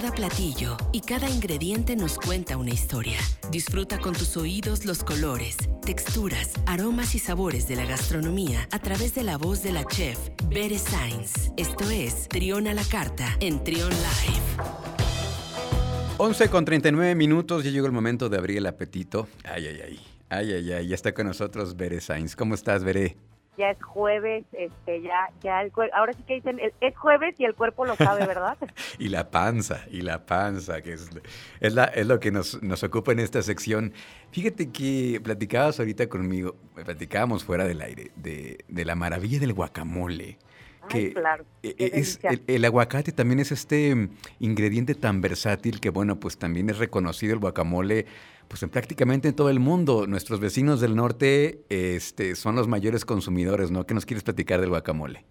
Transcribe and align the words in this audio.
Cada 0.00 0.12
platillo 0.12 0.76
y 0.92 1.00
cada 1.00 1.28
ingrediente 1.28 1.96
nos 1.96 2.18
cuenta 2.20 2.56
una 2.56 2.70
historia. 2.70 3.18
Disfruta 3.50 3.98
con 3.98 4.12
tus 4.12 4.36
oídos 4.36 4.84
los 4.84 5.02
colores, 5.02 5.56
texturas, 5.84 6.52
aromas 6.66 7.16
y 7.16 7.18
sabores 7.18 7.66
de 7.66 7.74
la 7.74 7.84
gastronomía 7.84 8.68
a 8.70 8.78
través 8.78 9.16
de 9.16 9.24
la 9.24 9.36
voz 9.38 9.64
de 9.64 9.72
la 9.72 9.84
chef 9.84 10.16
Bere 10.50 10.78
Sainz. 10.78 11.50
Esto 11.56 11.90
es 11.90 12.28
Trión 12.28 12.68
a 12.68 12.74
la 12.74 12.84
Carta 12.84 13.36
en 13.40 13.64
Trión 13.64 13.90
Live. 13.90 14.68
11 16.18 16.48
con 16.48 16.64
39 16.64 17.16
minutos, 17.16 17.64
ya 17.64 17.72
llegó 17.72 17.86
el 17.86 17.92
momento 17.92 18.28
de 18.28 18.38
abrir 18.38 18.58
el 18.58 18.66
apetito. 18.66 19.26
Ay, 19.42 19.66
ay, 19.66 19.80
ay. 19.84 20.00
Ay, 20.28 20.52
ay, 20.52 20.72
ay. 20.74 20.86
Ya 20.86 20.94
está 20.94 21.12
con 21.12 21.26
nosotros 21.26 21.76
Bere 21.76 22.00
Sainz. 22.00 22.36
¿Cómo 22.36 22.54
estás, 22.54 22.84
Bere? 22.84 23.16
Ya 23.58 23.70
es 23.70 23.82
jueves, 23.82 24.44
este, 24.52 25.02
ya, 25.02 25.30
ya 25.42 25.60
el 25.62 25.72
ahora 25.92 26.12
sí 26.12 26.22
que 26.22 26.34
dicen, 26.34 26.60
es 26.80 26.96
jueves 26.96 27.34
y 27.38 27.44
el 27.44 27.54
cuerpo 27.54 27.84
lo 27.84 27.96
sabe, 27.96 28.24
¿verdad? 28.24 28.56
y 28.98 29.08
la 29.08 29.30
panza, 29.30 29.84
y 29.90 30.02
la 30.02 30.24
panza, 30.24 30.80
que 30.80 30.92
es, 30.92 31.10
es, 31.60 31.74
la, 31.74 31.84
es 31.84 32.06
lo 32.06 32.20
que 32.20 32.30
nos, 32.30 32.62
nos, 32.62 32.84
ocupa 32.84 33.12
en 33.12 33.18
esta 33.18 33.42
sección. 33.42 33.92
Fíjate 34.30 34.70
que 34.70 35.20
platicabas 35.22 35.80
ahorita 35.80 36.08
conmigo, 36.08 36.54
platicábamos 36.74 37.44
fuera 37.44 37.64
del 37.64 37.82
aire, 37.82 38.12
de, 38.14 38.64
de 38.68 38.84
la 38.84 38.94
maravilla 38.94 39.40
del 39.40 39.52
guacamole. 39.52 40.38
Que 40.88 41.12
claro, 41.12 41.44
e, 41.62 41.74
e, 41.78 41.98
es, 41.98 42.18
el, 42.22 42.42
el, 42.46 42.64
aguacate 42.64 43.12
también 43.12 43.40
es 43.40 43.52
este 43.52 44.08
ingrediente 44.40 44.94
tan 44.94 45.20
versátil 45.20 45.80
que, 45.80 45.90
bueno, 45.90 46.18
pues 46.18 46.38
también 46.38 46.70
es 46.70 46.78
reconocido 46.78 47.34
el 47.34 47.40
guacamole 47.40 48.06
pues 48.48 48.62
en 48.62 48.70
prácticamente 48.70 49.28
en 49.28 49.36
todo 49.36 49.50
el 49.50 49.60
mundo. 49.60 50.06
Nuestros 50.06 50.40
vecinos 50.40 50.80
del 50.80 50.96
norte 50.96 51.60
este, 51.68 52.34
son 52.34 52.56
los 52.56 52.66
mayores 52.66 53.04
consumidores, 53.04 53.70
¿no? 53.70 53.84
¿Qué 53.84 53.94
nos 53.94 54.06
quieres 54.06 54.24
platicar 54.24 54.60
del 54.60 54.70
guacamole? 54.70 55.24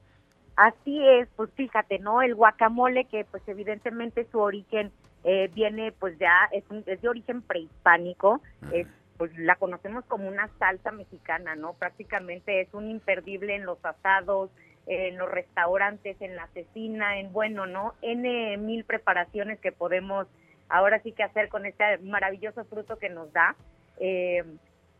Así 0.55 1.05
es, 1.05 1.27
pues 1.35 1.49
fíjate, 1.55 1.99
¿no? 1.99 2.21
El 2.21 2.35
guacamole 2.35 3.05
que 3.05 3.25
pues 3.25 3.43
evidentemente 3.47 4.27
su 4.31 4.39
origen 4.39 4.91
eh, 5.23 5.49
viene 5.53 5.91
pues 5.91 6.17
ya, 6.19 6.49
es, 6.51 6.63
es, 6.85 7.01
de 7.01 7.09
origen 7.09 7.41
prehispánico, 7.41 8.41
es, 8.71 8.87
pues 9.17 9.35
la 9.37 9.55
conocemos 9.55 10.05
como 10.05 10.27
una 10.27 10.49
salsa 10.59 10.91
mexicana, 10.91 11.55
¿no? 11.55 11.73
Prácticamente 11.73 12.61
es 12.61 12.73
un 12.73 12.89
imperdible 12.89 13.55
en 13.55 13.65
los 13.65 13.83
asados, 13.83 14.49
en 14.87 15.17
los 15.17 15.29
restaurantes, 15.29 16.19
en 16.21 16.35
la 16.35 16.47
cecina, 16.47 17.19
en 17.19 17.31
bueno, 17.33 17.65
¿no? 17.65 17.93
N 18.01 18.57
mil 18.57 18.85
preparaciones 18.85 19.59
que 19.59 19.71
podemos 19.71 20.27
ahora 20.69 21.01
sí 21.01 21.11
que 21.11 21.23
hacer 21.23 21.49
con 21.49 21.65
este 21.65 21.97
maravilloso 21.99 22.65
fruto 22.65 22.97
que 22.97 23.09
nos 23.09 23.31
da. 23.33 23.55
Eh, 23.99 24.43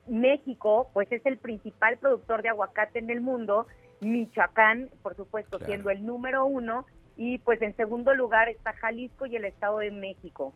México, 0.08 0.90
pues 0.94 1.12
es 1.12 1.26
el 1.26 1.38
principal 1.38 1.98
productor 1.98 2.42
de 2.42 2.50
aguacate 2.50 3.00
en 3.00 3.10
el 3.10 3.22
mundo, 3.22 3.68
Michoacán, 4.00 4.90
por 5.02 5.16
supuesto, 5.16 5.60
siendo 5.60 5.90
el 5.90 6.06
número 6.06 6.46
uno, 6.46 6.86
y 7.18 7.40
pues 7.40 7.62
en 7.62 7.76
segundo 7.76 8.14
lugar 8.14 8.48
está 8.48 8.74
Jalisco 8.74 9.26
y 9.26 9.36
el 9.36 9.46
Estado 9.46 9.80
de 9.80 9.92
México. 9.92 10.54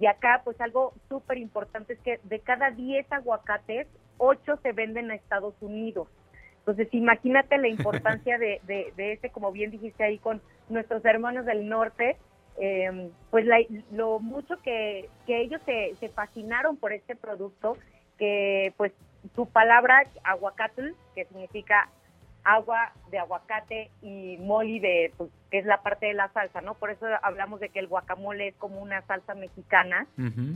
Y 0.00 0.06
acá, 0.06 0.42
pues 0.44 0.60
algo 0.60 0.94
súper 1.08 1.38
importante 1.38 1.92
es 1.92 2.00
que 2.00 2.20
de 2.24 2.40
cada 2.40 2.70
10 2.70 3.10
aguacates, 3.12 3.86
8 4.18 4.58
se 4.62 4.72
venden 4.72 5.10
a 5.10 5.14
Estados 5.14 5.54
Unidos. 5.60 6.08
Entonces, 6.60 6.88
imagínate 6.92 7.58
la 7.58 7.68
importancia 7.68 8.38
de, 8.38 8.60
de, 8.66 8.92
de 8.96 9.12
ese, 9.12 9.30
como 9.30 9.50
bien 9.50 9.70
dijiste 9.70 10.04
ahí, 10.04 10.18
con 10.18 10.40
nuestros 10.68 11.04
hermanos 11.04 11.46
del 11.46 11.68
norte, 11.68 12.16
eh, 12.58 13.10
pues 13.30 13.46
lo 13.90 14.20
mucho 14.20 14.56
que, 14.62 15.08
que 15.26 15.40
ellos 15.40 15.60
se, 15.64 15.94
se, 15.98 16.08
fascinaron 16.10 16.76
por 16.76 16.92
este 16.92 17.16
producto, 17.16 17.76
que 18.18 18.74
pues 18.76 18.92
su 19.34 19.46
palabra 19.46 20.04
aguacatl, 20.24 20.90
que 21.14 21.24
significa 21.24 21.88
agua 22.44 22.92
de 23.10 23.18
aguacate 23.18 23.90
y 24.02 24.36
moli 24.38 24.78
de, 24.78 25.12
pues, 25.16 25.30
que 25.50 25.58
es 25.58 25.66
la 25.66 25.82
parte 25.82 26.06
de 26.06 26.14
la 26.14 26.28
salsa, 26.32 26.60
¿no? 26.60 26.74
Por 26.74 26.90
eso 26.90 27.06
hablamos 27.22 27.60
de 27.60 27.68
que 27.68 27.80
el 27.80 27.86
guacamole 27.86 28.48
es 28.48 28.54
como 28.56 28.80
una 28.80 29.02
salsa 29.02 29.34
mexicana. 29.34 30.06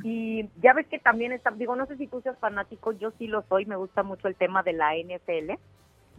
Y 0.02 0.48
ya 0.62 0.72
ves 0.72 0.86
que 0.86 0.98
también 0.98 1.32
está, 1.32 1.50
digo, 1.50 1.76
no 1.76 1.86
sé 1.86 1.96
si 1.96 2.06
tú 2.06 2.20
seas 2.20 2.38
fanático, 2.38 2.92
yo 2.92 3.10
sí 3.18 3.26
lo 3.26 3.42
soy, 3.48 3.66
me 3.66 3.76
gusta 3.76 4.02
mucho 4.02 4.28
el 4.28 4.36
tema 4.36 4.62
de 4.62 4.72
la 4.72 4.94
NFL. 4.94 5.52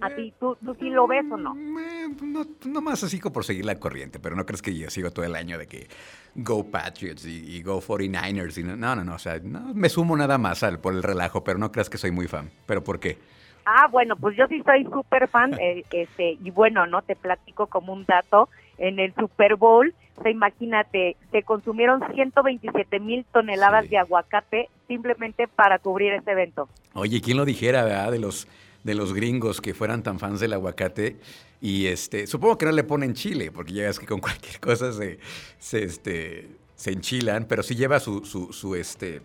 ¿A 0.01 0.09
ti, 0.09 0.33
tú, 0.39 0.57
tú 0.63 0.75
sí 0.75 0.89
lo 0.89 1.07
ves 1.07 1.25
o 1.31 1.37
no? 1.37 1.55
no? 1.55 2.45
No 2.65 2.81
más 2.81 3.03
así 3.03 3.19
como 3.19 3.33
por 3.33 3.45
seguir 3.45 3.65
la 3.65 3.79
corriente, 3.79 4.19
pero 4.19 4.35
no 4.35 4.45
crees 4.45 4.61
que 4.61 4.75
yo 4.75 4.89
sigo 4.89 5.11
todo 5.11 5.25
el 5.25 5.35
año 5.35 5.57
de 5.57 5.67
que 5.67 5.87
Go 6.35 6.65
Patriots 6.69 7.25
y, 7.25 7.61
Go 7.63 7.81
49ers. 7.81 8.57
Y 8.57 8.63
no, 8.63 8.75
no, 8.75 8.95
no, 8.95 9.15
o 9.15 9.19
sea, 9.19 9.39
no, 9.41 9.73
me 9.73 9.89
sumo 9.89 10.17
nada 10.17 10.37
más 10.37 10.63
al, 10.63 10.79
por 10.79 10.93
el 10.93 11.03
relajo, 11.03 11.43
pero 11.43 11.57
no 11.57 11.71
creas 11.71 11.89
que 11.89 11.97
soy 11.97 12.11
muy 12.11 12.27
fan. 12.27 12.49
¿Pero 12.65 12.83
por 12.83 12.99
qué? 12.99 13.17
Ah, 13.65 13.87
bueno, 13.89 14.15
pues 14.15 14.37
yo 14.37 14.45
sí 14.47 14.61
soy 14.63 14.83
súper 14.83 15.27
fan, 15.27 15.53
eh, 15.59 15.83
este, 15.91 16.37
y 16.43 16.51
bueno, 16.51 16.85
¿no? 16.85 17.01
Te 17.01 17.15
platico 17.15 17.67
como 17.67 17.93
un 17.93 18.05
dato, 18.05 18.49
en 18.77 18.99
el 18.99 19.13
Super 19.15 19.55
Bowl, 19.55 19.93
o 20.17 20.27
imagínate, 20.27 21.15
se 21.31 21.43
consumieron 21.43 22.01
127 22.13 22.99
mil 22.99 23.25
toneladas 23.31 23.89
de 23.89 23.97
aguacate 23.97 24.69
simplemente 24.87 25.47
para 25.47 25.79
cubrir 25.79 26.13
ese 26.13 26.31
evento. 26.31 26.69
Oye, 26.93 27.21
¿quién 27.21 27.37
lo 27.37 27.45
dijera, 27.45 27.83
verdad? 27.83 28.11
De 28.11 28.19
los 28.19 28.47
de 28.85 28.93
los 28.93 29.13
gringos 29.13 29.61
que 29.61 29.73
fueran 29.73 30.03
tan 30.03 30.19
fans 30.19 30.39
del 30.39 30.53
aguacate. 30.53 31.17
Y 31.59 31.87
este, 31.87 32.27
supongo 32.27 32.57
que 32.59 32.67
no 32.67 32.71
le 32.71 32.83
ponen 32.83 33.15
chile, 33.15 33.51
porque 33.51 33.73
ya 33.73 33.89
es 33.89 33.99
que 33.99 34.05
con 34.05 34.19
cualquier 34.21 34.59
cosa 34.59 34.93
se, 34.93 35.19
se, 35.57 35.83
este, 35.83 36.49
se 36.75 36.91
enchilan, 36.91 37.45
pero 37.45 37.63
sí 37.63 37.75
lleva 37.75 37.99
su, 37.99 38.23
su, 38.23 38.53
su 38.53 38.75
este, 38.75 39.23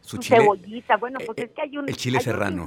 su, 0.00 0.18
chile. 0.18 0.38
Cebollita, 0.38 0.96
bueno, 0.96 1.18
pues 1.26 1.36
eh, 1.38 1.42
es 1.42 1.50
que 1.50 1.62
hay 1.62 1.76
un... 1.76 1.88
El 1.88 1.96
chile 1.96 2.20
serrano. 2.20 2.66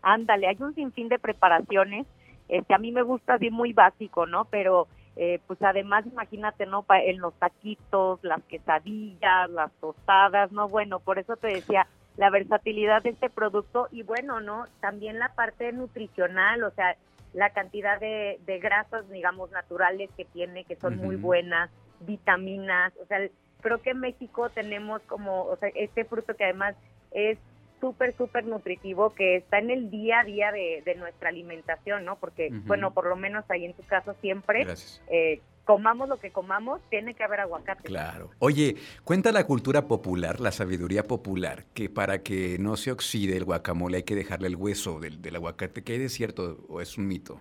ándale, 0.00 0.46
hay 0.46 0.56
un 0.60 0.74
sinfín 0.76 1.08
de 1.08 1.18
preparaciones. 1.18 2.06
Este, 2.48 2.72
a 2.72 2.78
mí 2.78 2.92
me 2.92 3.02
gusta 3.02 3.34
así 3.34 3.50
muy 3.50 3.72
básico, 3.72 4.26
¿no? 4.26 4.44
Pero 4.44 4.86
eh, 5.16 5.40
pues 5.48 5.60
además 5.60 6.06
imagínate, 6.06 6.66
¿no? 6.66 6.86
En 6.88 7.18
los 7.18 7.34
taquitos, 7.34 8.20
las 8.22 8.42
quesadillas, 8.44 9.50
las 9.50 9.72
tostadas, 9.80 10.52
¿no? 10.52 10.68
Bueno, 10.68 11.00
por 11.00 11.18
eso 11.18 11.34
te 11.36 11.48
decía, 11.48 11.88
la 12.16 12.30
versatilidad 12.30 13.02
de 13.02 13.10
este 13.10 13.30
producto 13.30 13.88
y 13.90 14.02
bueno, 14.02 14.40
¿no? 14.40 14.66
También 14.80 15.18
la 15.18 15.34
parte 15.34 15.72
nutricional, 15.72 16.62
o 16.64 16.70
sea, 16.70 16.96
la 17.32 17.50
cantidad 17.50 17.98
de, 17.98 18.38
grasas, 18.62 19.08
digamos, 19.10 19.50
naturales 19.50 20.08
que 20.16 20.24
tiene, 20.24 20.64
que 20.64 20.76
son 20.76 20.96
muy 20.96 21.16
buenas, 21.16 21.70
vitaminas, 22.00 22.92
o 23.02 23.06
sea, 23.06 23.18
creo 23.60 23.82
que 23.82 23.90
en 23.90 24.00
México 24.00 24.50
tenemos 24.50 25.02
como, 25.02 25.44
o 25.44 25.56
sea, 25.56 25.70
este 25.74 26.04
fruto 26.04 26.36
que 26.36 26.44
además 26.44 26.76
es 27.10 27.38
súper, 27.84 28.16
súper 28.16 28.46
nutritivo, 28.46 29.10
que 29.10 29.36
está 29.36 29.58
en 29.58 29.68
el 29.68 29.90
día 29.90 30.20
a 30.20 30.24
día 30.24 30.50
de, 30.50 30.94
nuestra 30.96 31.28
alimentación, 31.28 32.06
¿no? 32.06 32.16
Porque, 32.16 32.48
bueno, 32.64 32.94
por 32.94 33.06
lo 33.06 33.14
menos 33.14 33.44
ahí 33.50 33.66
en 33.66 33.74
tu 33.74 33.82
caso 33.82 34.14
siempre, 34.22 34.66
eh, 35.10 35.42
comamos 35.66 36.08
lo 36.08 36.16
que 36.16 36.30
comamos, 36.30 36.80
tiene 36.88 37.12
que 37.12 37.22
haber 37.22 37.40
aguacate. 37.40 37.82
Claro. 37.82 38.30
Oye, 38.38 38.76
cuenta 39.04 39.32
la 39.32 39.44
cultura 39.44 39.86
popular, 39.86 40.40
la 40.40 40.50
sabiduría 40.50 41.02
popular, 41.02 41.64
que 41.74 41.90
para 41.90 42.22
que 42.22 42.56
no 42.58 42.78
se 42.78 42.90
oxide 42.90 43.36
el 43.36 43.44
guacamole 43.44 43.98
hay 43.98 44.02
que 44.04 44.14
dejarle 44.14 44.48
el 44.48 44.56
hueso 44.56 44.98
del, 44.98 45.36
aguacate. 45.36 45.84
¿Qué 45.84 45.92
hay 45.92 45.98
de 45.98 46.08
cierto 46.08 46.64
o 46.70 46.80
es 46.80 46.96
un 46.96 47.06
mito? 47.06 47.38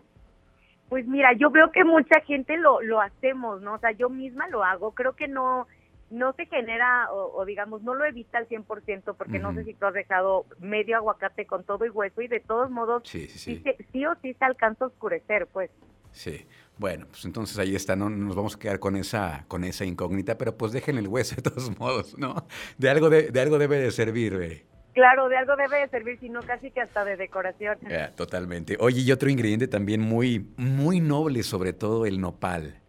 Pues 0.90 1.08
mira, 1.08 1.32
yo 1.40 1.52
veo 1.52 1.72
que 1.72 1.86
mucha 1.86 2.20
gente 2.22 2.58
lo, 2.58 2.82
lo 2.82 3.00
hacemos, 3.00 3.62
¿no? 3.62 3.76
O 3.76 3.80
sea, 3.80 3.92
yo 3.92 4.10
misma 4.10 4.50
lo 4.50 4.62
hago. 4.62 4.92
Creo 4.92 5.14
que 5.14 5.30
no 5.30 5.68
no 6.14 6.34
se 6.34 6.46
genera 6.46 7.12
o, 7.12 7.44
digamos 7.46 7.82
no 7.82 7.96
lo 7.96 8.06
evita 8.06 8.38
al 8.38 8.48
100% 8.48 9.16
porque 9.18 9.40
no 9.40 9.54
sé 9.54 9.64
si 9.64 9.74
tú 9.74 9.86
has 9.86 9.94
dejado 9.94 10.46
medio 10.60 10.96
aguacate 10.98 11.46
con 11.46 11.64
todo 11.64 11.86
y 11.86 11.90
hueso 11.90 12.22
y 12.22 12.28
de 12.28 12.40
todos 12.40 12.70
modos 12.70 13.04
sí, 13.06 13.28
sí, 13.28 13.62
sí. 13.64 13.76
sí 13.92 14.06
o 14.06 14.14
sí 14.22 14.34
se 14.34 14.46
alcanza 14.46 14.86
a 14.86 14.88
oscurecer, 14.88 15.48
pues. 15.48 15.72
Sí. 16.12 16.46
Bueno, 16.78 17.06
pues 17.08 17.26
entonces 17.26 17.58
ahí 17.60 17.76
está, 17.76 17.96
no 17.96 18.10
nos 18.10 18.36
vamos 18.36 18.56
a 18.56 18.60
quedar 18.60 18.80
con 18.80 18.96
esa, 18.96 19.46
con 19.48 19.64
esa 19.64 19.86
incógnita, 19.86 20.38
pero 20.38 20.58
pues 20.58 20.72
dejen 20.72 20.98
el 20.98 21.08
hueso 21.08 21.36
de 21.36 21.42
todos 21.44 21.78
modos, 21.80 22.18
¿no? 22.18 22.48
De 22.78 22.90
algo, 22.90 23.10
de, 23.10 23.32
de 23.32 23.42
algo 23.42 23.58
debe 23.58 23.78
de 23.78 23.92
servir, 23.92 24.66
Claro, 24.94 25.28
de 25.28 25.38
algo 25.38 25.56
debe 25.56 25.80
de 25.80 25.88
servir, 25.90 26.20
sino 26.20 26.42
casi 26.44 26.70
que 26.70 26.82
hasta 26.82 27.04
de 27.04 27.18
decoración. 27.18 27.78
totalmente. 28.16 28.78
Oye, 28.80 29.02
y 29.02 29.12
otro 29.12 29.30
ingrediente 29.30 29.68
también 29.68 30.02
muy, 30.02 30.52
muy 30.56 31.00
noble, 31.00 31.42
sobre 31.44 31.74
todo 31.74 32.06
el 32.06 32.22
nopal. 32.22 32.80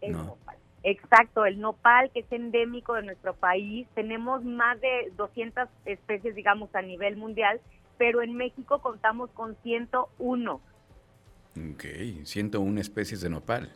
El 0.00 0.12
nopal. 0.12 0.47
Exacto, 0.82 1.44
el 1.44 1.60
nopal 1.60 2.10
que 2.12 2.20
es 2.20 2.32
endémico 2.32 2.94
de 2.94 3.02
nuestro 3.02 3.34
país. 3.34 3.86
Tenemos 3.94 4.44
más 4.44 4.80
de 4.80 5.12
200 5.16 5.68
especies, 5.84 6.34
digamos, 6.34 6.74
a 6.74 6.82
nivel 6.82 7.16
mundial, 7.16 7.60
pero 7.96 8.22
en 8.22 8.34
México 8.34 8.80
contamos 8.80 9.30
con 9.30 9.56
101. 9.62 10.60
Ok, 11.72 11.84
101 12.24 12.80
especies 12.80 13.20
de 13.20 13.30
nopal. 13.30 13.72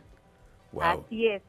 Así 0.79 1.27
es. 1.27 1.43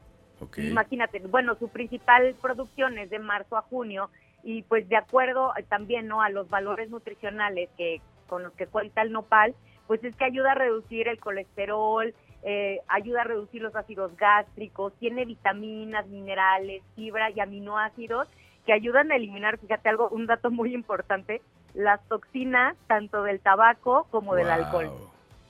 Imagínate, 0.57 1.19
bueno, 1.19 1.55
su 1.55 1.69
principal 1.69 2.35
producción 2.41 2.97
es 2.97 3.09
de 3.09 3.19
marzo 3.19 3.57
a 3.57 3.61
junio 3.61 4.09
y 4.43 4.63
pues 4.63 4.87
de 4.89 4.97
acuerdo 4.97 5.53
también 5.69 6.07
no 6.07 6.21
a 6.21 6.29
los 6.29 6.49
valores 6.49 6.89
nutricionales 6.89 7.69
que 7.77 8.01
con 8.27 8.43
los 8.43 8.53
que 8.53 8.67
cuenta 8.67 9.01
el 9.01 9.11
nopal, 9.11 9.55
pues 9.87 10.03
es 10.03 10.15
que 10.15 10.25
ayuda 10.25 10.51
a 10.51 10.55
reducir 10.55 11.07
el 11.07 11.19
colesterol, 11.19 12.13
eh, 12.47 12.79
ayuda 12.87 13.21
a 13.21 13.23
reducir 13.23 13.59
los 13.59 13.75
ácidos 13.75 14.15
gástricos, 14.17 14.93
tiene 14.99 15.25
vitaminas, 15.25 16.05
minerales, 16.07 16.83
fibra 16.95 17.31
y 17.31 17.39
aminoácidos 17.39 18.27
que 18.67 18.73
ayudan 18.73 19.11
a 19.11 19.15
eliminar, 19.15 19.57
fíjate 19.57 19.89
algo, 19.89 20.09
un 20.09 20.27
dato 20.27 20.51
muy 20.51 20.75
importante, 20.75 21.41
las 21.73 22.07
toxinas 22.07 22.75
tanto 22.85 23.23
del 23.23 23.39
tabaco 23.39 24.07
como 24.11 24.35
del 24.35 24.51
alcohol. 24.51 24.91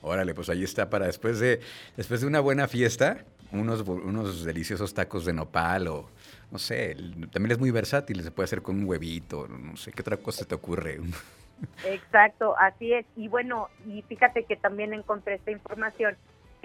Órale, 0.00 0.34
pues 0.34 0.48
ahí 0.48 0.64
está 0.64 0.88
para 0.88 1.04
después 1.04 1.38
de, 1.38 1.60
después 1.98 2.22
de 2.22 2.26
una 2.26 2.40
buena 2.40 2.66
fiesta, 2.66 3.24
unos, 3.52 3.82
unos 3.82 4.44
deliciosos 4.44 4.94
tacos 4.94 5.26
de 5.26 5.34
nopal 5.34 5.88
o, 5.88 6.08
no 6.50 6.58
sé, 6.58 6.96
también 7.30 7.52
es 7.52 7.58
muy 7.58 7.70
versátil, 7.70 8.22
se 8.22 8.30
puede 8.30 8.44
hacer 8.44 8.62
con 8.62 8.76
un 8.76 8.88
huevito, 8.88 9.46
no 9.48 9.76
sé, 9.76 9.92
¿qué 9.92 10.00
otra 10.00 10.16
cosa 10.16 10.46
te 10.46 10.54
ocurre? 10.54 10.98
Exacto, 11.84 12.54
así 12.58 12.94
es. 12.94 13.04
Y 13.16 13.28
bueno, 13.28 13.68
y 13.86 14.00
fíjate 14.02 14.44
que 14.44 14.56
también 14.56 14.94
encontré 14.94 15.34
esta 15.34 15.50
información 15.50 16.16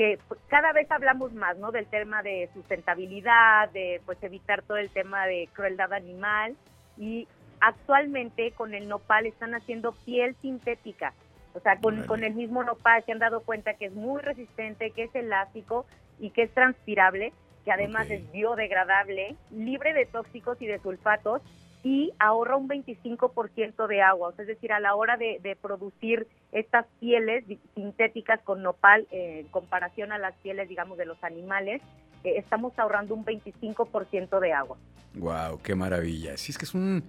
que 0.01 0.17
cada 0.47 0.73
vez 0.73 0.89
hablamos 0.89 1.31
más, 1.33 1.59
¿no? 1.59 1.71
Del 1.71 1.85
tema 1.85 2.23
de 2.23 2.49
sustentabilidad, 2.55 3.69
de 3.69 4.01
pues 4.03 4.17
evitar 4.23 4.63
todo 4.63 4.77
el 4.77 4.89
tema 4.89 5.27
de 5.27 5.47
crueldad 5.53 5.93
animal 5.93 6.55
y 6.97 7.27
actualmente 7.59 8.51
con 8.53 8.73
el 8.73 8.89
nopal 8.89 9.27
están 9.27 9.53
haciendo 9.53 9.91
piel 9.91 10.35
sintética. 10.41 11.13
O 11.53 11.59
sea, 11.59 11.77
con, 11.77 12.01
con 12.07 12.23
el 12.23 12.33
mismo 12.33 12.63
nopal 12.63 13.03
se 13.05 13.11
han 13.11 13.19
dado 13.19 13.41
cuenta 13.41 13.75
que 13.75 13.85
es 13.85 13.93
muy 13.93 14.19
resistente, 14.23 14.89
que 14.89 15.03
es 15.03 15.13
elástico 15.13 15.85
y 16.19 16.31
que 16.31 16.41
es 16.43 16.51
transpirable, 16.51 17.31
que 17.63 17.71
además 17.71 18.09
es 18.09 18.31
biodegradable, 18.31 19.35
libre 19.51 19.93
de 19.93 20.07
tóxicos 20.07 20.59
y 20.63 20.65
de 20.65 20.79
sulfatos 20.79 21.43
y 21.83 22.13
ahorra 22.19 22.57
un 22.57 22.67
25% 22.67 23.87
de 23.87 24.01
agua. 24.01 24.33
es 24.37 24.47
decir, 24.47 24.71
a 24.71 24.79
la 24.79 24.95
hora 24.95 25.17
de, 25.17 25.57
producir 25.61 26.27
estas 26.51 26.85
pieles 26.99 27.43
sintéticas 27.75 28.39
con 28.43 28.61
nopal, 28.61 29.07
eh, 29.11 29.41
en 29.41 29.47
comparación 29.47 30.11
a 30.11 30.17
las 30.17 30.35
pieles, 30.37 30.69
digamos, 30.69 30.97
de 30.97 31.05
los 31.05 31.23
animales, 31.23 31.81
eh, 32.23 32.33
estamos 32.37 32.77
ahorrando 32.77 33.15
un 33.15 33.25
25% 33.25 34.39
de 34.39 34.53
agua. 34.53 34.77
¡Wow! 35.15 35.59
¡Qué 35.63 35.75
maravilla! 35.75 36.37
Sí, 36.37 36.51
es 36.51 36.57
que 36.57 36.65
es 36.65 36.73
un 36.73 37.03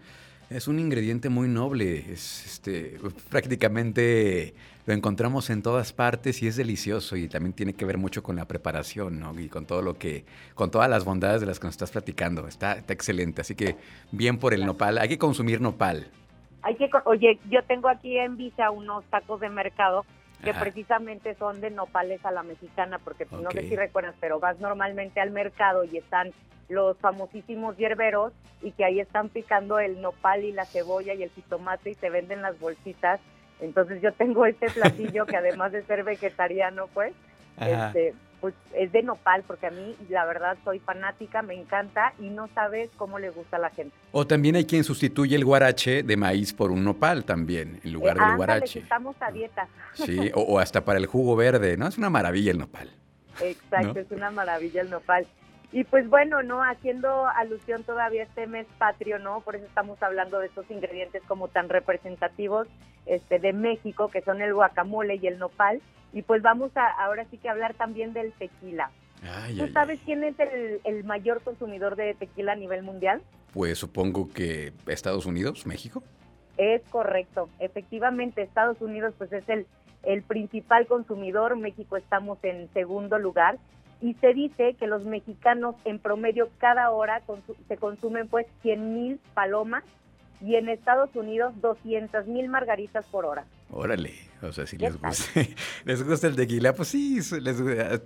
es 0.54 0.69
un 0.69 0.78
ingrediente 0.78 1.28
muy 1.28 1.49
noble, 1.49 1.99
es 2.12 2.46
este, 2.46 2.99
prácticamente 3.31 4.54
lo 4.87 4.93
encontramos 4.93 5.50
en 5.50 5.62
todas 5.62 5.93
partes 5.93 6.43
y 6.43 6.49
es 6.49 6.56
delicioso 6.56 7.16
y 7.16 7.28
también 7.28 7.52
tiene 7.52 7.72
que 7.72 7.84
ver 7.84 7.99
mucho 7.99 8.22
con 8.22 8.37
la 8.37 8.46
preparación, 8.46 9.20
¿no? 9.20 9.38
Y 9.38 9.49
con 9.49 9.64
todo 9.64 9.81
lo 9.81 9.94
que, 9.94 10.25
con 10.54 10.70
todas 10.70 10.90
las 10.90 11.04
bondades 11.04 11.40
de 11.40 11.46
las 11.46 11.60
que 11.60 11.66
nos 11.66 11.75
estás 11.75 11.93
platicando. 11.93 12.49
Está, 12.49 12.78
excelente, 12.88 13.43
así 13.43 13.54
que 13.54 13.76
bien 14.10 14.38
por 14.38 14.54
el 14.54 14.66
nopal. 14.66 14.99
Hay 14.99 15.08
que 15.08 15.19
consumir 15.19 15.60
nopal. 15.60 16.08
Hay 16.62 16.75
que, 16.76 16.90
oye, 17.04 17.38
yo 17.50 17.62
tengo 17.64 17.88
aquí 17.88 18.19
en 18.19 18.37
Visa 18.37 18.70
unos 18.70 19.04
tacos 19.04 19.40
de 19.40 19.49
mercado 19.49 20.04
que 20.43 20.53
precisamente 20.55 21.35
son 21.35 21.61
de 21.61 21.71
nopales 21.71 22.25
a 22.25 22.33
la 22.33 22.43
mexicana, 22.43 22.99
porque 22.99 23.27
no 23.31 23.50
sé 23.50 23.62
si 23.69 23.77
recuerdas, 23.77 24.15
pero 24.21 24.41
vas 24.41 24.59
normalmente 24.59 25.21
al 25.21 25.31
mercado 25.31 25.85
y 25.85 25.99
están 25.99 26.33
los 26.69 26.97
famosísimos 26.99 27.77
hierberos 27.77 28.33
y 28.61 28.73
que 28.73 28.85
ahí 28.85 29.00
están 29.00 29.29
picando 29.29 29.79
el 29.79 30.00
nopal 30.00 30.44
y 30.44 30.53
la 30.53 30.65
cebolla 30.65 31.15
y 31.15 31.23
el 31.23 31.31
jitomate 31.31 31.91
y 31.91 31.94
te 31.94 32.11
venden 32.11 32.43
las 32.43 32.59
bolsitas. 32.59 33.21
Entonces 33.61 34.03
yo 34.03 34.12
tengo 34.12 34.47
este 34.47 34.71
platillo 34.71 35.27
que 35.27 35.37
además 35.37 35.73
de 35.73 35.83
ser 35.85 36.03
vegetariano, 36.03 36.88
pues, 36.88 37.15
este, 37.61 38.15
pues 38.43 38.55
es 38.75 38.91
de 38.91 39.05
nopal, 39.05 39.44
porque 39.47 39.69
a 39.69 39.71
mí 39.71 39.97
la 40.09 40.27
verdad 40.27 40.59
soy 40.65 40.81
fanática, 40.81 41.43
me 41.43 41.55
encanta 41.55 42.12
y 42.19 42.29
no 42.29 42.49
sabes 42.49 42.91
cómo 42.97 43.21
le 43.21 43.31
gusta 43.31 43.56
a 43.56 43.61
la 43.61 43.71
gente. 43.71 43.94
O 44.11 44.27
también 44.27 44.56
hay 44.56 44.65
quien 44.67 44.83
sustituye 44.83 45.37
el 45.37 45.44
guarache 45.44 46.03
de 46.03 46.17
maíz 46.17 46.53
por 46.53 46.73
un 46.73 46.83
nopal 46.83 47.25
también, 47.25 47.81
en 47.85 47.93
lugar 47.93 48.19
del 48.19 48.35
guarache. 48.35 48.81
Estamos 48.81 49.15
a 49.21 49.31
dieta. 49.31 49.69
Sí, 49.94 50.33
o, 50.35 50.59
hasta 50.59 50.85
para 50.85 50.99
el 50.99 51.06
jugo 51.06 51.37
verde, 51.37 51.77
¿no? 51.77 51.87
Es 51.87 51.97
una 51.99 52.11
maravilla 52.11 52.50
el 52.50 52.59
nopal. 52.59 52.91
Exacto, 53.41 54.00
es 54.00 54.11
una 54.11 54.33
maravilla 54.33 54.83
el 54.83 54.91
nopal. 54.91 55.25
Y 55.73 55.85
pues 55.85 56.09
bueno, 56.09 56.43
¿no? 56.43 56.63
Haciendo 56.63 57.27
alusión 57.27 57.83
todavía 57.83 58.23
a 58.23 58.27
este 58.27 58.47
mes 58.47 58.67
patrio, 58.77 59.19
¿no? 59.19 59.41
Por 59.41 59.57
eso 59.57 59.65
estamos 59.65 60.01
hablando 60.03 60.39
de 60.39 60.47
estos 60.47 60.71
ingredientes 60.71 61.23
como 61.27 61.49
tan 61.49 61.71
representativos 61.71 62.69
este, 63.07 63.39
de 63.39 63.55
México, 63.55 64.09
que 64.09 64.21
son 64.21 64.43
el 64.43 64.53
guacamole 64.53 65.17
y 65.17 65.27
el 65.27 65.39
nopal. 65.39 65.81
Y 66.13 66.23
pues 66.23 66.43
vamos 66.43 66.77
a 66.77 66.87
ahora 67.03 67.25
sí 67.31 67.39
que 67.39 67.49
hablar 67.49 67.73
también 67.73 68.13
del 68.13 68.33
tequila. 68.33 68.91
¿Tú 69.57 69.69
sabes 69.69 70.01
quién 70.05 70.25
es 70.25 70.39
el, 70.41 70.81
el, 70.85 71.05
mayor 71.05 71.43
consumidor 71.43 71.97
de 71.97 72.15
tequila 72.15 72.53
a 72.53 72.57
nivel 72.57 72.83
mundial? 72.83 73.23
Pues 73.53 73.79
supongo 73.79 74.29
que 74.29 74.73
Estados 74.89 75.27
Unidos, 75.27 75.65
México. 75.65 76.03
Es 76.59 76.83
correcto, 76.91 77.49
efectivamente 77.61 78.43
Estados 78.43 78.81
Unidos 78.83 79.15
pues 79.17 79.33
es 79.33 79.49
el, 79.49 79.67
el 80.03 80.23
principal 80.23 80.87
consumidor, 80.87 81.57
México 81.57 81.97
estamos 81.97 82.39
en 82.43 82.69
segundo 82.75 83.19
lugar 83.19 83.59
y 84.02 84.14
se 84.14 84.34
dice 84.34 84.75
que 84.78 84.87
los 84.88 85.04
mexicanos 85.04 85.76
en 85.84 86.00
promedio 86.00 86.50
cada 86.58 86.90
hora 86.90 87.22
se 87.69 87.76
consumen 87.76 88.28
pues 88.28 88.46
100 88.62 88.94
mil 88.94 89.20
palomas 89.32 89.84
y 90.40 90.56
en 90.56 90.69
Estados 90.69 91.14
Unidos 91.14 91.54
200 91.62 92.26
mil 92.26 92.49
margaritas 92.49 93.06
por 93.06 93.25
hora. 93.25 93.46
Órale, 93.70 94.12
o 94.43 94.52
sea, 94.52 94.66
si 94.66 94.76
les 94.76 95.00
gusta, 95.00 95.40
les 95.84 96.02
gusta 96.02 96.26
el 96.26 96.34
tequila, 96.34 96.75
pues 96.75 96.88
sí, 96.88 97.20
les, 97.40 97.62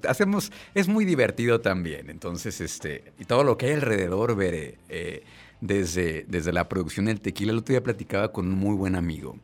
hacemos, 0.06 0.52
es 0.75 0.87
muy 0.87 1.06
divertido 1.06 1.62
también. 1.62 2.10
Entonces, 2.10 2.60
este, 2.60 3.14
y 3.19 3.25
todo 3.25 3.43
lo 3.43 3.56
que 3.56 3.66
hay 3.66 3.72
alrededor, 3.72 4.37
veré, 4.37 4.76
eh, 4.90 5.25
desde, 5.62 6.25
desde 6.28 6.52
la 6.52 6.69
producción 6.69 7.06
del 7.06 7.22
tequila, 7.22 7.52
el 7.52 7.58
otro 7.58 7.72
día 7.72 7.82
platicaba 7.82 8.32
con 8.32 8.46
un 8.46 8.58
muy 8.58 8.76
buen 8.76 8.96
amigo 8.96 9.37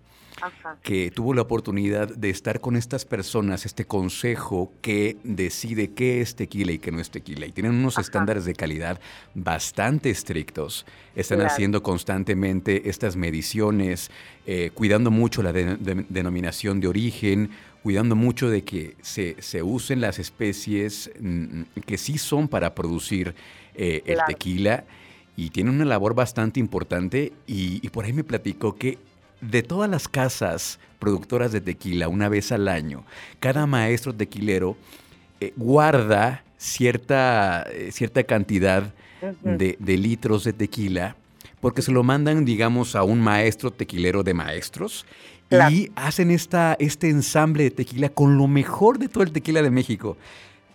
que 0.82 1.10
tuvo 1.10 1.34
la 1.34 1.42
oportunidad 1.42 2.08
de 2.08 2.30
estar 2.30 2.60
con 2.60 2.76
estas 2.76 3.04
personas, 3.04 3.66
este 3.66 3.84
consejo 3.84 4.72
que 4.80 5.16
decide 5.24 5.90
qué 5.92 6.20
es 6.20 6.34
tequila 6.34 6.72
y 6.72 6.78
qué 6.78 6.92
no 6.92 7.00
es 7.00 7.10
tequila. 7.10 7.46
Y 7.46 7.52
tienen 7.52 7.74
unos 7.74 7.98
estándares 7.98 8.44
de 8.44 8.54
calidad 8.54 9.00
bastante 9.34 10.10
estrictos. 10.10 10.86
Están 11.14 11.42
haciendo 11.42 11.82
constantemente 11.82 12.88
estas 12.88 13.16
mediciones, 13.16 14.10
eh, 14.46 14.70
cuidando 14.74 15.10
mucho 15.10 15.42
la 15.42 15.52
denominación 15.52 16.80
de 16.80 16.88
origen, 16.88 17.50
cuidando 17.82 18.16
mucho 18.16 18.48
de 18.48 18.62
que 18.62 18.96
se, 19.02 19.36
se 19.40 19.62
usen 19.62 20.00
las 20.00 20.18
especies 20.18 21.10
mm, 21.20 21.62
que 21.84 21.98
sí 21.98 22.18
son 22.18 22.48
para 22.48 22.74
producir 22.74 23.34
eh, 23.74 24.02
el 24.06 24.18
tequila. 24.26 24.84
Y 25.34 25.48
tienen 25.48 25.76
una 25.76 25.86
labor 25.86 26.14
bastante 26.14 26.60
importante. 26.60 27.32
Y, 27.46 27.80
y, 27.84 27.88
por 27.88 28.04
ahí 28.04 28.12
me 28.12 28.22
platicó 28.22 28.76
que 28.76 28.98
de 29.42 29.62
todas 29.62 29.90
las 29.90 30.08
casas 30.08 30.78
productoras 30.98 31.52
de 31.52 31.60
tequila 31.60 32.08
una 32.08 32.30
vez 32.30 32.52
al 32.52 32.68
año, 32.68 33.04
cada 33.40 33.66
maestro 33.66 34.14
tequilero 34.14 34.76
eh, 35.40 35.52
guarda 35.56 36.44
cierta, 36.56 37.66
eh, 37.70 37.90
cierta 37.92 38.22
cantidad 38.22 38.94
de, 39.42 39.76
litros 39.98 40.44
de 40.44 40.52
tequila 40.52 41.16
porque 41.60 41.82
se 41.82 41.92
lo 41.92 42.02
mandan, 42.02 42.44
digamos, 42.44 42.96
a 42.96 43.04
un 43.04 43.20
maestro 43.20 43.70
tequilero 43.70 44.22
de 44.22 44.34
maestros 44.34 45.06
y 45.70 45.90
hacen 45.94 46.30
esta, 46.30 46.76
este 46.78 47.08
ensamble 47.10 47.64
de 47.64 47.70
tequila 47.70 48.08
con 48.08 48.38
lo 48.38 48.48
mejor 48.48 48.98
de 48.98 49.08
todo 49.08 49.22
el 49.22 49.32
tequila 49.32 49.62
de 49.62 49.70
México. 49.70 50.16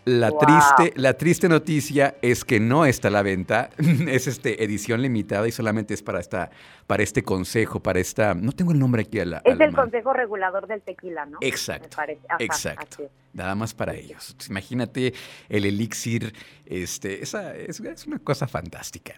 La, 0.08 0.32
triste, 0.32 0.94
la 0.96 1.16
triste 1.16 1.50
noticia 1.50 2.16
es 2.22 2.46
que 2.46 2.62
no 2.62 2.86
está 2.86 3.10
a 3.10 3.12
la 3.12 3.24
venta, 3.24 3.70
es 4.08 4.28
este 4.28 4.64
edición 4.64 5.02
limitada 5.02 5.46
y 5.50 5.52
solamente 5.52 5.94
es 5.94 6.02
para 6.02 6.22
esta, 6.22 6.50
para 6.88 7.04
este 7.04 7.24
consejo, 7.24 7.82
para 7.82 8.00
esta, 8.00 8.34
no 8.34 8.54
tengo 8.54 8.72
el 8.72 8.80
nombre 8.80 9.02
aquí 9.02 9.20
a 9.20 9.26
la. 9.26 9.42
Es 9.44 9.60
el 9.60 9.76
Consejo 9.76 10.14
Regulador 10.14 10.66
del 10.68 10.82
Tequila, 10.82 11.26
¿no? 11.26 11.40
Exacto. 11.42 11.98
exacto. 12.40 13.10
Nada 13.34 13.54
más 13.56 13.74
para 13.74 13.94
ellos. 13.96 14.34
Imagínate 14.50 15.14
el 15.50 15.66
elixir, 15.66 16.34
este, 16.66 17.22
esa 17.22 17.54
es, 17.54 17.82
es 17.82 18.08
una 18.08 18.20
cosa 18.20 18.48
fantástica. 18.48 19.14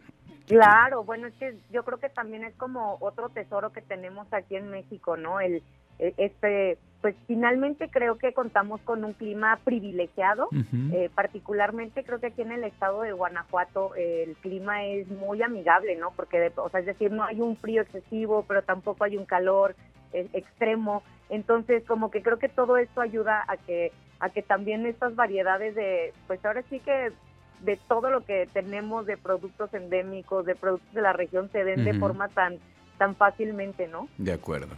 Claro, 0.48 1.04
bueno, 1.04 1.28
es 1.28 1.36
que 1.36 1.56
yo 1.72 1.86
creo 1.86 2.00
que 2.00 2.10
también 2.10 2.44
es 2.44 2.56
como 2.56 2.98
otro 3.02 3.30
tesoro 3.30 3.72
que 3.72 3.84
tenemos 3.84 4.26
aquí 4.34 4.56
en 4.56 4.72
México, 4.72 5.16
¿no? 5.18 5.40
El, 5.40 5.62
e, 6.00 6.16
este 6.18 6.80
pues 7.02 7.16
finalmente 7.28 7.90
creo 7.90 8.18
que 8.18 8.34
contamos 8.34 8.82
con 8.82 9.06
un 9.06 9.14
clima 9.14 9.58
privilegiado, 9.64 10.50
eh, 10.92 11.10
particularmente 11.16 12.04
creo 12.04 12.20
que 12.20 12.28
aquí 12.28 12.42
en 12.42 12.52
el 12.52 12.66
estado 12.66 13.04
de 13.04 13.14
Guanajuato 13.14 13.96
eh, 13.96 14.26
el 14.28 14.36
clima 14.36 14.84
es 14.84 15.08
muy 15.08 15.42
amigable, 15.42 15.96
¿no? 15.96 16.12
Porque, 16.12 16.52
o 16.58 16.70
sea, 16.70 16.82
es 16.82 16.86
decir, 16.86 17.12
no 17.12 17.24
hay 17.24 17.40
un 17.40 17.56
frío 17.56 17.82
excesivo, 17.82 18.44
pero 18.48 18.64
tampoco 18.64 19.06
hay 19.06 19.16
un 19.16 19.26
calor 19.26 19.76
eh, 20.12 20.28
extremo, 20.34 21.04
entonces 21.30 21.86
como 21.86 22.12
que 22.12 22.22
creo 22.22 22.38
que 22.38 22.50
todo 22.50 22.78
esto 22.78 23.02
ayuda 23.02 23.46
a 23.48 23.56
que 23.58 23.92
a 24.20 24.30
que 24.30 24.42
también 24.42 24.86
estas 24.86 25.16
variedades 25.16 25.76
de, 25.76 26.12
pues 26.28 26.44
ahora 26.44 26.62
sí 26.70 26.82
que 26.82 27.14
de 27.62 27.78
todo 27.88 28.10
lo 28.10 28.26
que 28.26 28.50
tenemos 28.52 29.06
de 29.06 29.16
productos 29.16 29.74
endémicos, 29.74 30.46
de 30.46 30.56
productos 30.56 30.94
de 30.94 31.02
la 31.02 31.14
región 31.14 31.50
se 31.52 31.64
den 31.64 31.86
de 31.86 31.94
forma 31.94 32.28
tan 32.28 32.58
tan 32.98 33.16
fácilmente, 33.16 33.88
¿no? 33.88 34.10
De 34.18 34.34
acuerdo. 34.34 34.76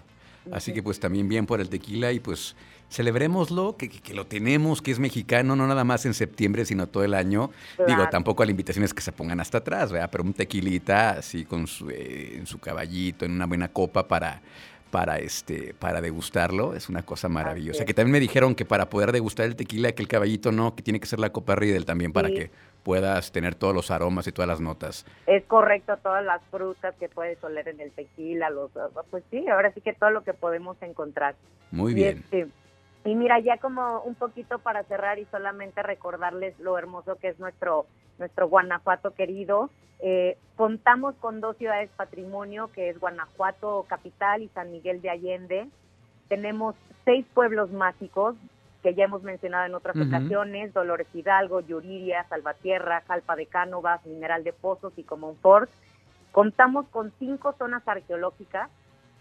Así 0.51 0.73
que 0.73 0.81
pues 0.81 0.99
también 0.99 1.27
bien 1.27 1.45
por 1.45 1.61
el 1.61 1.69
tequila 1.69 2.11
y 2.11 2.19
pues 2.19 2.55
celebrémoslo, 2.89 3.77
que, 3.77 3.89
que, 3.89 4.13
lo 4.13 4.25
tenemos, 4.25 4.81
que 4.81 4.91
es 4.91 4.99
mexicano, 4.99 5.55
no 5.55 5.65
nada 5.65 5.83
más 5.83 6.05
en 6.05 6.13
septiembre, 6.13 6.65
sino 6.65 6.87
todo 6.87 7.03
el 7.03 7.13
año. 7.13 7.51
Digo, 7.87 8.07
tampoco 8.09 8.43
la 8.43 8.51
invitación 8.51 8.83
es 8.83 8.93
que 8.93 9.01
se 9.01 9.13
pongan 9.13 9.39
hasta 9.39 9.59
atrás, 9.59 9.91
¿verdad? 9.91 10.09
Pero 10.11 10.23
un 10.23 10.33
tequilita 10.33 11.11
así 11.11 11.45
con 11.45 11.67
su, 11.67 11.89
eh, 11.89 12.35
en 12.37 12.47
su 12.47 12.59
caballito, 12.59 13.23
en 13.23 13.31
una 13.31 13.45
buena 13.45 13.69
copa 13.69 14.07
para, 14.07 14.41
para, 14.91 15.19
este, 15.19 15.73
para 15.73 16.01
degustarlo, 16.01 16.75
es 16.75 16.89
una 16.89 17.01
cosa 17.03 17.29
maravillosa. 17.29 17.85
Que 17.85 17.93
también 17.93 18.11
me 18.11 18.19
dijeron 18.19 18.53
que 18.55 18.65
para 18.65 18.89
poder 18.89 19.13
degustar 19.13 19.45
el 19.45 19.55
tequila, 19.55 19.93
que 19.93 20.01
el 20.01 20.09
caballito 20.09 20.51
no, 20.51 20.75
que 20.75 20.83
tiene 20.83 20.99
que 20.99 21.07
ser 21.07 21.19
la 21.19 21.31
copa 21.31 21.55
Riedel 21.55 21.85
también 21.85 22.11
para 22.11 22.29
que 22.29 22.51
puedas 22.83 23.31
tener 23.31 23.55
todos 23.55 23.75
los 23.75 23.91
aromas 23.91 24.27
y 24.27 24.31
todas 24.31 24.47
las 24.47 24.61
notas. 24.61 25.05
Es 25.27 25.43
correcto, 25.45 25.97
todas 25.97 26.23
las 26.23 26.41
frutas 26.51 26.95
que 26.95 27.09
puedes 27.09 27.43
oler 27.43 27.67
en 27.67 27.79
el 27.79 27.91
tequila, 27.91 28.49
los, 28.49 28.71
pues 29.09 29.23
sí, 29.29 29.47
ahora 29.47 29.71
sí 29.73 29.81
que 29.81 29.93
todo 29.93 30.09
lo 30.09 30.23
que 30.23 30.33
podemos 30.33 30.81
encontrar. 30.81 31.35
Muy 31.71 31.93
bien. 31.93 32.19
Este, 32.19 32.47
y, 33.03 33.15
mira, 33.15 33.39
ya 33.39 33.57
como 33.57 34.01
un 34.01 34.15
poquito 34.15 34.59
para 34.59 34.83
cerrar 34.83 35.17
y 35.19 35.25
solamente 35.25 35.81
recordarles 35.81 36.59
lo 36.59 36.77
hermoso 36.77 37.15
que 37.15 37.29
es 37.29 37.39
nuestro 37.39 37.85
nuestro 38.21 38.47
Guanajuato 38.47 39.13
querido. 39.15 39.69
Eh, 39.99 40.37
contamos 40.55 41.15
con 41.15 41.41
dos 41.41 41.57
ciudades 41.57 41.89
patrimonio, 41.95 42.69
que 42.73 42.89
es 42.89 42.99
Guanajuato 42.99 43.85
Capital 43.89 44.41
y 44.43 44.47
San 44.49 44.71
Miguel 44.71 45.01
de 45.01 45.09
Allende. 45.09 45.67
Tenemos 46.29 46.75
seis 47.03 47.25
pueblos 47.33 47.71
mágicos, 47.71 48.35
que 48.81 48.95
ya 48.95 49.05
hemos 49.05 49.21
mencionado 49.23 49.65
en 49.65 49.75
otras 49.75 49.95
ocasiones, 49.95 50.73
Dolores 50.73 51.07
Hidalgo, 51.13 51.61
Yuriria, 51.61 52.25
Salvatierra, 52.29 53.03
Jalpa 53.07 53.35
de 53.35 53.45
Cánovas, 53.45 54.05
Mineral 54.05 54.43
de 54.43 54.53
Pozos 54.53 54.93
y 54.97 55.03
Comonfort. 55.03 55.69
Contamos 56.31 56.87
con 56.87 57.11
cinco 57.19 57.53
zonas 57.53 57.87
arqueológicas, 57.87 58.69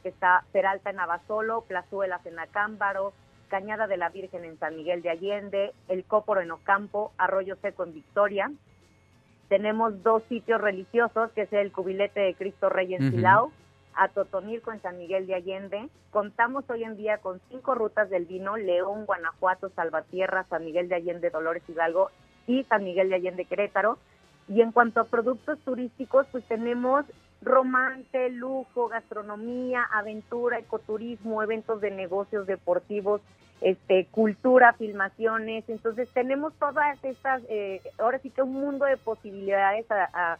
que 0.02 0.08
está 0.08 0.44
Peralta 0.52 0.90
en 0.90 1.00
Abasolo, 1.00 1.62
Plazuelas 1.62 2.24
en 2.24 2.38
Acámbaro, 2.38 3.12
Cañada 3.48 3.86
de 3.86 3.96
la 3.96 4.08
Virgen 4.08 4.44
en 4.44 4.58
San 4.58 4.76
Miguel 4.76 5.02
de 5.02 5.10
Allende, 5.10 5.72
El 5.88 6.04
Cóporo 6.04 6.40
en 6.40 6.52
Ocampo, 6.52 7.12
Arroyo 7.18 7.56
Seco 7.56 7.84
en 7.84 7.92
Victoria. 7.92 8.50
Tenemos 9.48 10.02
dos 10.02 10.22
sitios 10.28 10.60
religiosos, 10.60 11.32
que 11.32 11.42
es 11.42 11.52
el 11.52 11.72
Cubilete 11.72 12.20
de 12.20 12.34
Cristo 12.34 12.68
Rey 12.68 12.94
en 12.94 13.10
Silao, 13.10 13.52
a 14.00 14.08
Totonilco 14.08 14.72
en 14.72 14.80
San 14.80 14.96
Miguel 14.96 15.26
de 15.26 15.34
Allende. 15.34 15.90
Contamos 16.10 16.64
hoy 16.70 16.84
en 16.84 16.96
día 16.96 17.18
con 17.18 17.38
cinco 17.50 17.74
rutas 17.74 18.08
del 18.08 18.24
vino, 18.24 18.56
León, 18.56 19.04
Guanajuato, 19.04 19.68
Salvatierra, 19.76 20.46
San 20.48 20.64
Miguel 20.64 20.88
de 20.88 20.94
Allende, 20.94 21.28
Dolores 21.28 21.62
Hidalgo 21.68 22.10
y 22.46 22.64
San 22.64 22.82
Miguel 22.82 23.10
de 23.10 23.16
Allende, 23.16 23.44
Querétaro. 23.44 23.98
Y 24.48 24.62
en 24.62 24.72
cuanto 24.72 25.00
a 25.00 25.04
productos 25.04 25.58
turísticos, 25.66 26.26
pues 26.32 26.42
tenemos 26.44 27.04
romance, 27.42 28.30
lujo, 28.30 28.88
gastronomía, 28.88 29.82
aventura, 29.92 30.58
ecoturismo, 30.58 31.42
eventos 31.42 31.82
de 31.82 31.90
negocios 31.90 32.46
deportivos, 32.46 33.20
este, 33.60 34.06
cultura, 34.06 34.72
filmaciones. 34.72 35.68
Entonces 35.68 36.08
tenemos 36.14 36.54
todas 36.54 37.04
estas, 37.04 37.42
eh, 37.50 37.82
ahora 37.98 38.18
sí 38.20 38.30
que 38.30 38.40
un 38.40 38.54
mundo 38.54 38.86
de 38.86 38.96
posibilidades 38.96 39.90
a, 39.90 40.08
a, 40.14 40.38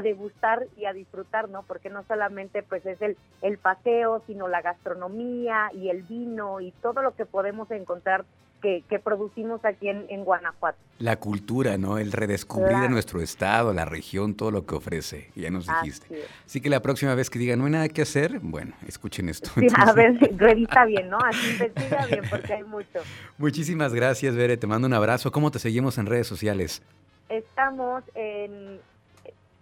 degustar 0.00 0.66
y 0.76 0.84
a 0.84 0.92
disfrutar, 0.92 1.48
¿no? 1.48 1.64
Porque 1.64 1.90
no 1.90 2.04
solamente 2.04 2.62
pues 2.62 2.86
es 2.86 3.02
el, 3.02 3.16
el 3.42 3.58
paseo, 3.58 4.22
sino 4.26 4.46
la 4.46 4.62
gastronomía 4.62 5.70
y 5.74 5.90
el 5.90 6.02
vino 6.02 6.60
y 6.60 6.70
todo 6.82 7.02
lo 7.02 7.14
que 7.16 7.26
podemos 7.26 7.70
encontrar 7.70 8.24
que, 8.60 9.00
producimos 9.02 9.64
aquí 9.64 9.88
en, 9.88 10.24
Guanajuato. 10.24 10.78
La 10.98 11.16
cultura, 11.16 11.78
¿no? 11.78 11.98
El 11.98 12.12
redescubrir 12.12 12.76
a 12.76 12.88
nuestro 12.88 13.20
estado, 13.20 13.72
la 13.72 13.84
región, 13.84 14.34
todo 14.34 14.50
lo 14.50 14.66
que 14.66 14.74
ofrece, 14.74 15.30
ya 15.34 15.50
nos 15.50 15.66
dijiste. 15.66 16.24
Así, 16.44 16.60
que 16.60 16.68
la 16.68 16.80
próxima 16.80 17.14
vez 17.14 17.30
que 17.30 17.38
digan, 17.38 17.58
no 17.58 17.64
hay 17.64 17.72
nada 17.72 17.88
que 17.88 18.02
hacer, 18.02 18.38
bueno, 18.40 18.74
escuchen 18.86 19.28
esto. 19.28 19.50
a 19.76 19.92
ver, 19.92 20.18
revisa 20.36 20.84
bien, 20.84 21.08
¿no? 21.08 21.18
Así 21.18 21.50
investiga 21.50 22.06
bien, 22.06 22.22
porque 22.28 22.52
hay 22.52 22.64
mucho. 22.64 23.00
Muchísimas 23.38 23.94
gracias, 23.94 24.36
Bere, 24.36 24.56
te 24.56 24.66
mando 24.66 24.86
un 24.86 24.94
abrazo. 24.94 25.32
¿Cómo 25.32 25.50
te 25.50 25.58
seguimos 25.58 25.98
en 25.98 26.06
redes 26.06 26.26
sociales? 26.26 26.82
Estamos 27.28 28.04
en 28.14 28.80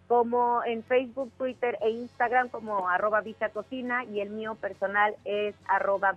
como 0.09 0.65
en 0.65 0.83
Facebook, 0.83 1.31
Twitter 1.37 1.79
e 1.83 1.91
Instagram 1.91 2.49
como 2.49 2.89
arroba 2.89 3.23
Cocina 3.53 4.05
y 4.05 4.21
el 4.21 4.31
mío 4.31 4.57
personal 4.57 5.15
es 5.25 5.55
arroba 5.69 6.17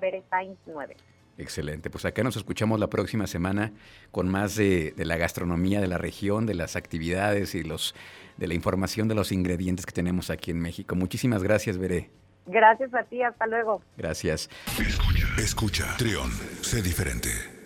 9. 0.66 0.96
Excelente. 1.38 1.90
Pues 1.90 2.06
acá 2.06 2.24
nos 2.24 2.38
escuchamos 2.38 2.80
la 2.80 2.88
próxima 2.88 3.28
semana 3.28 3.72
con 4.12 4.30
más 4.30 4.56
de, 4.56 4.94
la 4.98 5.18
gastronomía 5.18 5.82
de 5.82 5.88
la 5.88 5.98
región, 5.98 6.46
de 6.46 6.54
las 6.54 6.76
actividades 6.76 7.54
y 7.56 7.64
los 7.64 7.94
de 8.38 8.48
la 8.48 8.54
información 8.54 9.08
de 9.08 9.16
los 9.16 9.32
ingredientes 9.32 9.86
que 9.86 9.92
tenemos 9.92 10.30
aquí 10.30 10.52
en 10.52 10.60
México. 10.60 10.96
Muchísimas 10.96 11.44
gracias, 11.44 11.78
Veré. 11.78 12.10
Gracias 12.48 12.94
a 12.94 13.04
ti, 13.04 13.22
hasta 13.22 13.46
luego. 13.46 13.82
Gracias. 13.98 14.50
Escucha, 14.80 15.28
escucha, 15.38 15.98
Trión, 15.98 16.32
sé 16.62 16.82
diferente. 16.82 17.61